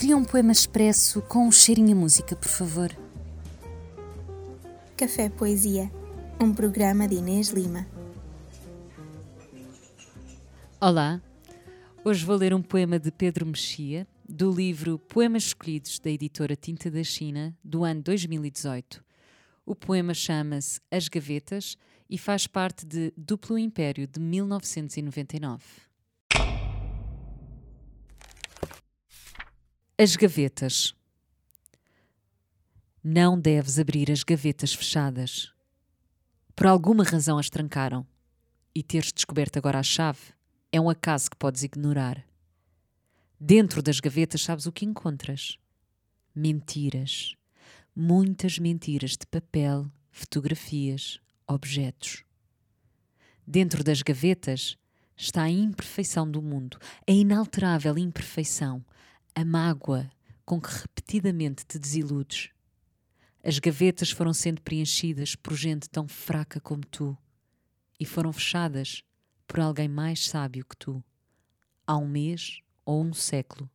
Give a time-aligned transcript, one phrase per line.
[0.00, 2.90] Cria um poema expresso com um cheirinho a música, por favor.
[4.96, 5.92] Café Poesia,
[6.40, 7.86] um programa de Inês Lima.
[10.80, 11.20] Olá,
[12.02, 16.90] hoje vou ler um poema de Pedro Mexia, do livro Poemas Escolhidos da editora Tinta
[16.90, 19.04] da China, do ano 2018.
[19.66, 21.76] O poema chama-se As Gavetas
[22.08, 25.89] e faz parte de Duplo Império de 1999.
[30.02, 30.94] As gavetas.
[33.04, 35.52] Não deves abrir as gavetas fechadas.
[36.56, 38.06] Por alguma razão as trancaram.
[38.74, 40.32] E teres descoberto agora a chave
[40.72, 42.24] é um acaso que podes ignorar.
[43.38, 45.58] Dentro das gavetas sabes o que encontras?
[46.34, 47.36] Mentiras.
[47.94, 52.24] Muitas mentiras de papel, fotografias, objetos.
[53.46, 54.78] Dentro das gavetas
[55.14, 58.82] está a imperfeição do mundo, a inalterável imperfeição,
[59.34, 60.10] a mágoa
[60.44, 62.50] com que repetidamente te desiludes.
[63.42, 67.16] As gavetas foram sendo preenchidas por gente tão fraca como tu
[67.98, 69.02] e foram fechadas
[69.46, 71.02] por alguém mais sábio que tu.
[71.86, 73.70] Há um mês ou um século,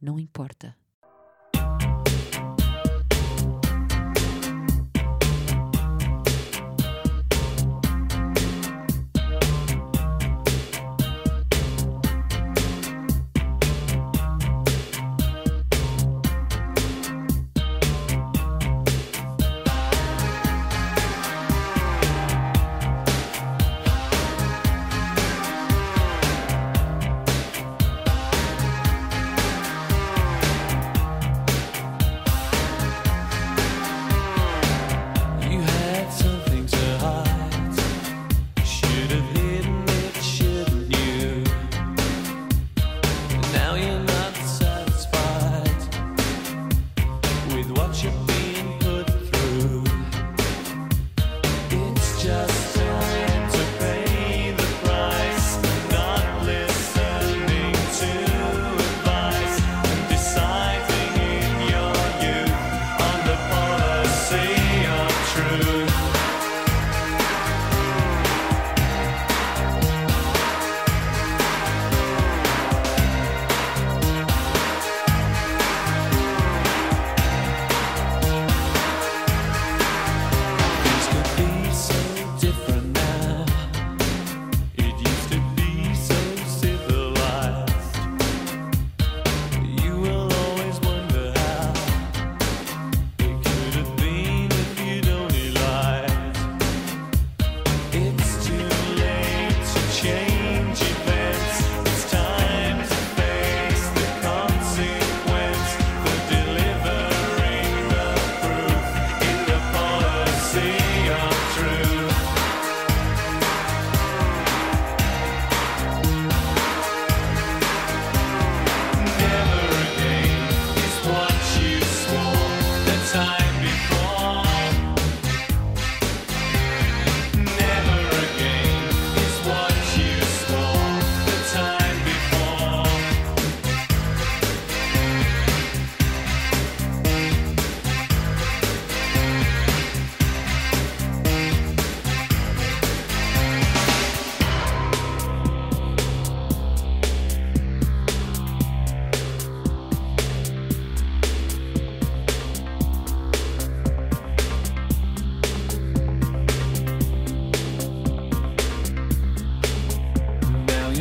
[0.00, 0.76] não importa.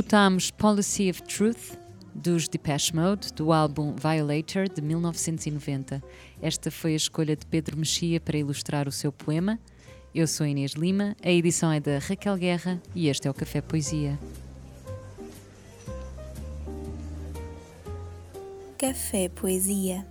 [0.00, 1.76] Escutámos Policy of Truth,
[2.14, 6.02] dos Depeche Mode, do álbum Violator, de 1990.
[6.40, 9.60] Esta foi a escolha de Pedro Mexia para ilustrar o seu poema.
[10.14, 13.60] Eu sou Inês Lima, a edição é da Raquel Guerra e este é o Café
[13.60, 14.18] Poesia.
[18.78, 20.06] Café Poesia